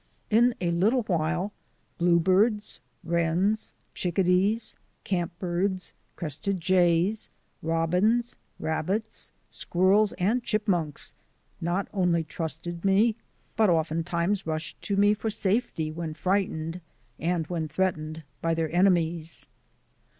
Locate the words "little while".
0.71-1.53